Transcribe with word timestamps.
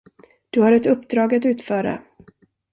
Du 0.49 0.61
har 0.61 0.71
ett 0.71 0.85
uppdrag 0.85 1.35
att 1.35 1.45
utföra. 1.45 2.01